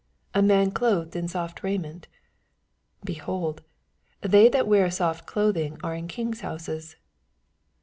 [0.33, 2.07] A man clothed in soft raiment?
[3.03, 3.61] be hold,
[4.21, 6.95] they that wear soft dotking are in kings* houses.